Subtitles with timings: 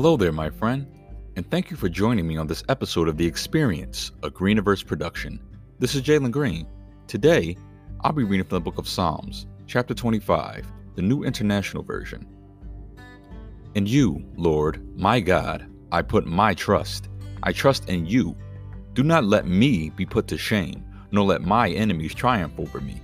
[0.00, 0.86] Hello there, my friend,
[1.36, 5.38] and thank you for joining me on this episode of The Experience, a Greeniverse production.
[5.78, 6.66] This is Jalen Green.
[7.06, 7.54] Today,
[8.00, 12.26] I'll be reading from the book of Psalms, chapter 25, the New International Version.
[13.74, 17.10] In you, Lord, my God, I put my trust.
[17.42, 18.34] I trust in you.
[18.94, 23.02] Do not let me be put to shame, nor let my enemies triumph over me.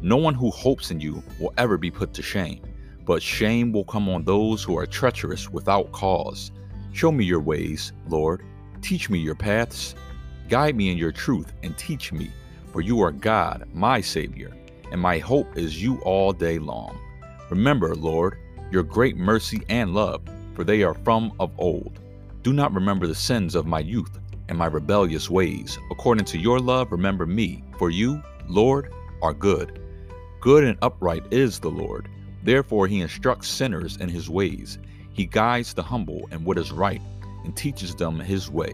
[0.00, 2.62] No one who hopes in you will ever be put to shame
[3.06, 6.50] but shame will come on those who are treacherous without cause.
[6.92, 8.42] Show me your ways, Lord.
[8.82, 9.94] Teach me your paths.
[10.48, 12.30] Guide me in your truth and teach me,
[12.72, 14.52] for you are God, my Savior,
[14.90, 16.98] and my hope is you all day long.
[17.48, 18.38] Remember, Lord,
[18.72, 20.22] your great mercy and love,
[20.54, 22.00] for they are from of old.
[22.42, 25.78] Do not remember the sins of my youth and my rebellious ways.
[25.92, 28.92] According to your love, remember me, for you, Lord,
[29.22, 29.80] are good.
[30.40, 32.08] Good and upright is the Lord
[32.46, 34.78] Therefore, he instructs sinners in his ways.
[35.12, 37.02] He guides the humble in what is right
[37.44, 38.72] and teaches them his way.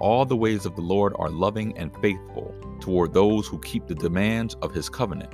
[0.00, 3.94] All the ways of the Lord are loving and faithful toward those who keep the
[3.94, 5.30] demands of his covenant.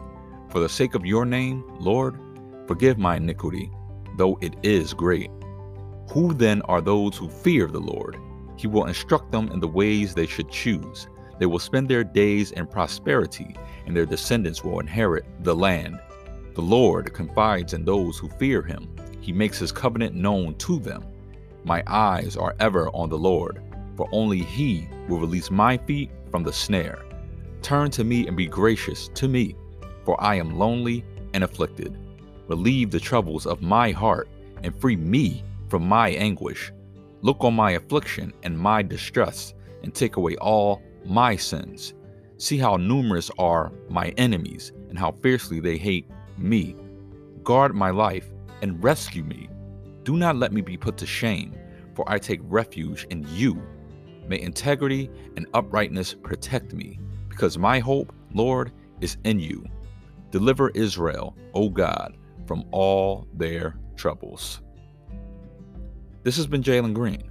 [0.50, 2.18] For the sake of your name, Lord,
[2.66, 3.70] forgive my iniquity,
[4.16, 5.30] though it is great.
[6.10, 8.16] Who then are those who fear the Lord?
[8.56, 11.06] He will instruct them in the ways they should choose.
[11.38, 13.54] They will spend their days in prosperity,
[13.86, 16.00] and their descendants will inherit the land.
[16.58, 18.88] The Lord confides in those who fear him.
[19.20, 21.04] He makes his covenant known to them.
[21.62, 23.62] My eyes are ever on the Lord,
[23.96, 27.04] for only he will release my feet from the snare.
[27.62, 29.54] Turn to me and be gracious to me,
[30.04, 31.96] for I am lonely and afflicted.
[32.48, 34.28] Relieve the troubles of my heart
[34.64, 36.72] and free me from my anguish.
[37.22, 41.94] Look on my affliction and my distress, and take away all my sins.
[42.36, 46.76] See how numerous are my enemies, and how fiercely they hate me.
[47.42, 48.30] Guard my life
[48.62, 49.48] and rescue me.
[50.02, 51.56] Do not let me be put to shame,
[51.94, 53.62] for I take refuge in you.
[54.26, 56.98] May integrity and uprightness protect me,
[57.28, 59.64] because my hope, Lord, is in you.
[60.30, 62.16] Deliver Israel, O God,
[62.46, 64.60] from all their troubles.
[66.22, 67.30] This has been Jalen Green,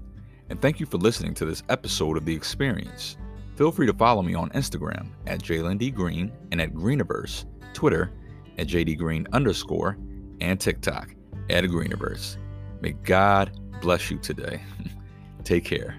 [0.49, 3.17] and thank you for listening to this episode of The Experience.
[3.55, 5.91] Feel free to follow me on Instagram at Jalen D.
[5.91, 8.11] Green and at Greeniverse, Twitter
[8.57, 9.97] at JD Green underscore
[10.41, 11.13] and TikTok
[11.49, 12.37] at Greeniverse.
[12.81, 13.51] May God
[13.81, 14.61] bless you today.
[15.43, 15.97] Take care.